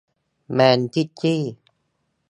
[0.53, 1.41] แมนซิตี้